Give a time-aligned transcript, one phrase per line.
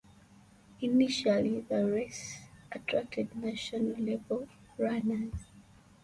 [0.81, 2.39] Initially, the race
[2.71, 4.47] attracted national-level
[4.79, 5.31] runners.